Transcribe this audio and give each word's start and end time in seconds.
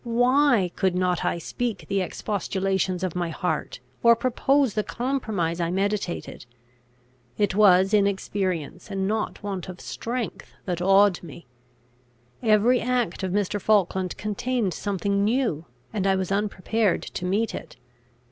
Why 0.03 0.71
could 0.75 0.95
not 0.95 1.23
I 1.23 1.37
speak 1.37 1.85
the 1.87 2.01
expostulations 2.01 3.03
of 3.03 3.15
my 3.15 3.29
heart, 3.29 3.79
or 4.01 4.15
propose 4.15 4.73
the 4.73 4.81
compromise 4.83 5.61
I 5.61 5.69
meditated? 5.69 6.47
It 7.37 7.53
was 7.53 7.93
inexperience, 7.93 8.89
and 8.89 9.07
not 9.07 9.43
want 9.43 9.69
of 9.69 9.79
strength, 9.79 10.53
that 10.65 10.81
awed 10.81 11.21
me. 11.21 11.45
Every 12.41 12.81
act 12.81 13.21
of 13.21 13.31
Mr. 13.31 13.61
Falkland 13.61 14.17
contained 14.17 14.73
something 14.73 15.23
new, 15.23 15.65
and 15.93 16.07
I 16.07 16.15
was 16.15 16.31
unprepared 16.31 17.03
to 17.03 17.23
meet 17.23 17.53
it. 17.53 17.77